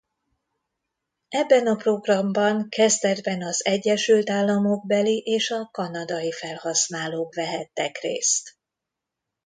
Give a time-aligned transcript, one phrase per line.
[1.29, 8.55] Ebben a programban kezdetben az egyesült államokbeli és a kanadai felhasználók vehettek részt.